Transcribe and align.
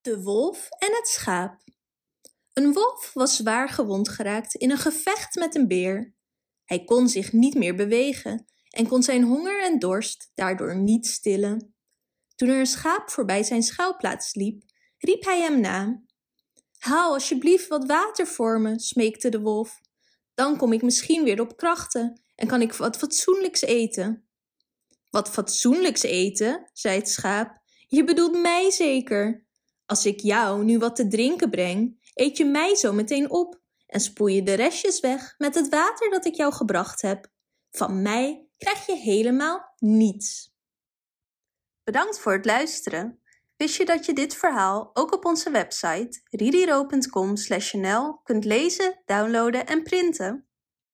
De 0.00 0.22
wolf 0.22 0.68
en 0.78 0.94
het 0.94 1.08
schaap. 1.08 1.62
Een 2.52 2.72
wolf 2.72 3.10
was 3.14 3.36
zwaar 3.36 3.68
gewond 3.68 4.08
geraakt 4.08 4.54
in 4.54 4.70
een 4.70 4.78
gevecht 4.78 5.34
met 5.34 5.54
een 5.54 5.68
beer. 5.68 6.14
Hij 6.64 6.84
kon 6.84 7.08
zich 7.08 7.32
niet 7.32 7.54
meer 7.54 7.74
bewegen 7.74 8.46
en 8.70 8.88
kon 8.88 9.02
zijn 9.02 9.22
honger 9.22 9.62
en 9.62 9.78
dorst 9.78 10.30
daardoor 10.34 10.76
niet 10.76 11.06
stillen. 11.06 11.74
Toen 12.34 12.48
er 12.48 12.58
een 12.58 12.66
schaap 12.66 13.10
voorbij 13.10 13.42
zijn 13.42 13.62
schuilplaats 13.62 14.34
liep, 14.34 14.62
riep 14.98 15.24
hij 15.24 15.40
hem 15.40 15.60
na. 15.60 16.02
Haal 16.78 17.12
alsjeblieft 17.12 17.68
wat 17.68 17.86
water 17.86 18.26
voor 18.26 18.60
me, 18.60 18.80
smeekte 18.80 19.28
de 19.28 19.40
wolf. 19.40 19.80
Dan 20.34 20.56
kom 20.56 20.72
ik 20.72 20.82
misschien 20.82 21.24
weer 21.24 21.40
op 21.40 21.56
krachten 21.56 22.22
en 22.34 22.46
kan 22.46 22.62
ik 22.62 22.72
wat 22.72 22.96
fatsoenlijks 22.96 23.60
eten. 23.60 24.28
Wat 25.10 25.30
fatsoenlijks 25.30 26.02
eten, 26.02 26.70
zei 26.72 26.98
het 26.98 27.08
schaap. 27.08 27.62
Je 27.86 28.04
bedoelt 28.04 28.40
mij 28.40 28.70
zeker. 28.70 29.47
Als 29.88 30.06
ik 30.06 30.20
jou 30.20 30.64
nu 30.64 30.78
wat 30.78 30.96
te 30.96 31.08
drinken 31.08 31.50
breng, 31.50 32.10
eet 32.14 32.36
je 32.36 32.44
mij 32.44 32.74
zo 32.74 32.92
meteen 32.92 33.30
op 33.30 33.60
en 33.86 34.00
spoel 34.00 34.26
je 34.26 34.42
de 34.42 34.54
restjes 34.54 35.00
weg 35.00 35.34
met 35.38 35.54
het 35.54 35.68
water 35.68 36.10
dat 36.10 36.26
ik 36.26 36.34
jou 36.34 36.52
gebracht 36.52 37.02
heb. 37.02 37.30
Van 37.70 38.02
mij 38.02 38.48
krijg 38.56 38.86
je 38.86 38.96
helemaal 38.96 39.74
niets. 39.76 40.54
Bedankt 41.84 42.18
voor 42.18 42.32
het 42.32 42.44
luisteren. 42.44 43.22
Wist 43.56 43.76
je 43.76 43.84
dat 43.84 44.06
je 44.06 44.12
dit 44.12 44.34
verhaal 44.34 44.90
ook 44.92 45.12
op 45.12 45.24
onze 45.24 45.50
website 45.50 46.20
ririro.com/nl 46.30 48.20
kunt 48.22 48.44
lezen, 48.44 49.02
downloaden 49.04 49.66
en 49.66 49.82
printen? 49.82 50.47